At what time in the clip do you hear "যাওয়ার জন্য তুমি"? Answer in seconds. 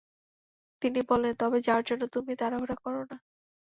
1.61-2.31